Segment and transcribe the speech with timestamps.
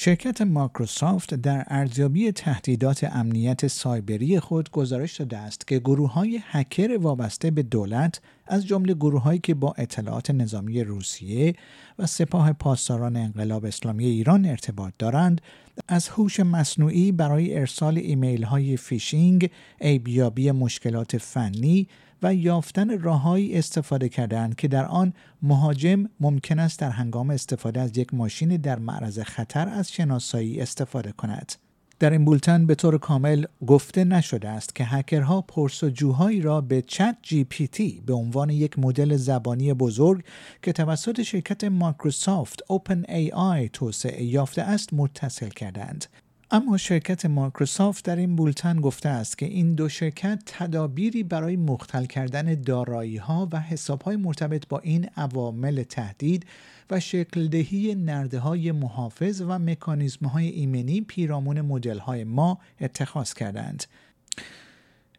[0.00, 6.98] شرکت مایکروسافت در ارزیابی تهدیدات امنیت سایبری خود گزارش داده است که گروه های هکر
[7.00, 11.54] وابسته به دولت از جمله گروه هایی که با اطلاعات نظامی روسیه
[11.98, 15.40] و سپاه پاسداران انقلاب اسلامی ایران ارتباط دارند
[15.88, 21.88] از هوش مصنوعی برای ارسال ایمیل های فیشینگ، ایبیابی مشکلات فنی
[22.22, 25.12] و یافتن راههایی استفاده کردند که در آن
[25.42, 31.12] مهاجم ممکن است در هنگام استفاده از یک ماشین در معرض خطر از شناسایی استفاده
[31.12, 31.52] کند.
[31.98, 38.02] در این بولتن به طور کامل گفته نشده است که هکرها پرسجوهایی را به ChatGPT
[38.06, 40.24] به عنوان یک مدل زبانی بزرگ
[40.62, 46.06] که توسط شرکت مایکروسافت OpenAI توسعه یافته است متصل کردند
[46.50, 52.04] اما شرکت مایکروسافت در این بولتن گفته است که این دو شرکت تدابیری برای مختل
[52.04, 56.46] کردن دارایی ها و حساب های مرتبط با این عوامل تهدید
[56.90, 63.84] و شکلدهی نرده های محافظ و مکانیزم های ایمنی پیرامون مدل های ما اتخاذ کردند.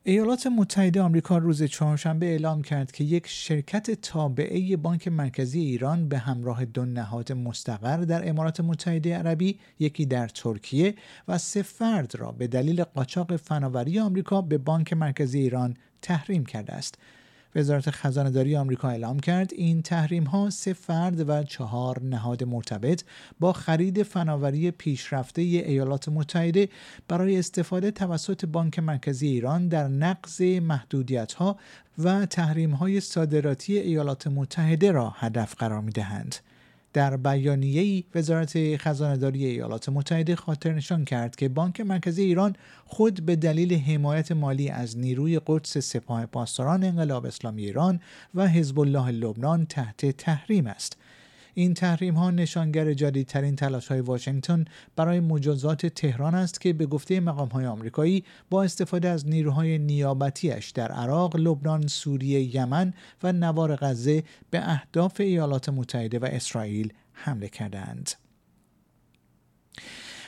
[0.03, 6.17] ایالات متحده آمریکا روز چهارشنبه اعلام کرد که یک شرکت تابعه بانک مرکزی ایران به
[6.17, 10.95] همراه دو نهاد مستقر در امارات متحده عربی، یکی در ترکیه
[11.27, 16.73] و سه فرد را به دلیل قاچاق فناوری آمریکا به بانک مرکزی ایران تحریم کرده
[16.73, 16.97] است.
[17.55, 23.03] وزارت خزانه داری آمریکا اعلام کرد این تحریم ها سه فرد و چهار نهاد مرتبط
[23.39, 26.70] با خرید فناوری پیشرفته ایالات متحده
[27.08, 31.58] برای استفاده توسط بانک مرکزی ایران در نقض محدودیت ها
[31.97, 36.36] و تحریم های صادراتی ایالات متحده را هدف قرار می دهند.
[36.93, 43.35] در بیانیه‌ای وزارت خزانهداری ایالات متحده خاطر نشان کرد که بانک مرکزی ایران خود به
[43.35, 47.99] دلیل حمایت مالی از نیروی قدس سپاه پاسداران انقلاب اسلامی ایران
[48.36, 50.97] و حزب الله لبنان تحت تحریم است.
[51.59, 54.65] این تحریم ها نشانگر جدیدترین تلاش های واشنگتن
[54.95, 60.70] برای مجازات تهران است که به گفته مقام های آمریکایی با استفاده از نیروهای نیابتیش
[60.70, 62.93] در عراق، لبنان، سوریه، یمن
[63.23, 68.11] و نوار غزه به اهداف ایالات متحده و اسرائیل حمله کردند.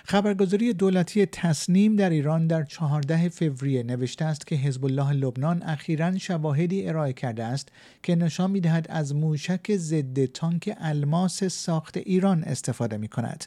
[0.06, 6.18] خبرگزاری دولتی تصنیم در ایران در 14 فوریه نوشته است که حزب الله لبنان اخیرا
[6.18, 7.70] شواهدی ارائه کرده است
[8.04, 13.46] که نشان می‌دهد از موشک ضد تانک الماس ساخت ایران استفاده می کند.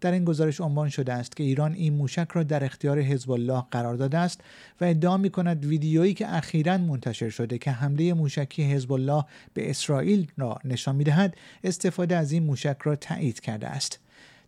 [0.00, 3.64] در این گزارش عنوان شده است که ایران این موشک را در اختیار حزب الله
[3.70, 4.40] قرار داده است
[4.80, 9.24] و ادعا می کند ویدیویی که اخیرا منتشر شده که حمله موشکی حزب الله
[9.54, 13.98] به اسرائیل را نشان می دهد استفاده از این موشک را تایید کرده است.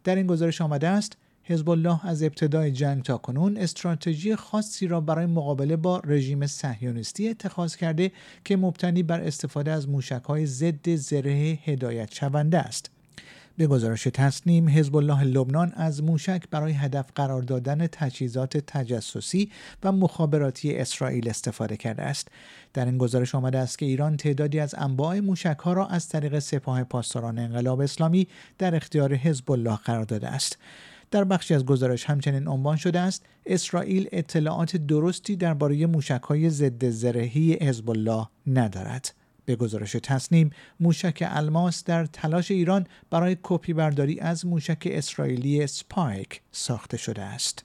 [0.05, 1.17] در این گزارش آمده است
[1.47, 7.29] حزب الله از ابتدای جنگ تا کنون استراتژی خاصی را برای مقابله با رژیم صهیونیستی
[7.29, 8.13] اتخاذ کرده
[8.45, 12.91] که مبتنی بر استفاده از موشک‌های ضد زره هدایت شونده است.
[13.57, 19.51] به گزارش تصنیم حزب الله لبنان از موشک برای هدف قرار دادن تجهیزات تجسسی
[19.83, 22.29] و مخابراتی اسرائیل استفاده کرده است
[22.73, 26.39] در این گزارش آمده است که ایران تعدادی از انواع موشک ها را از طریق
[26.39, 28.29] سپاه پاسداران انقلاب اسلامی
[28.59, 30.59] در اختیار حزب الله قرار داده است
[31.15, 37.53] در بخشی از گزارش همچنین عنوان شده است اسرائیل اطلاعات درستی درباره موشکهای ضد زرهی
[37.53, 39.15] حزب الله ندارد.
[39.45, 46.41] به گزارش تصنیم موشک الماس در تلاش ایران برای کپی برداری از موشک اسرائیلی سپایک
[46.53, 47.65] ساخته شده است.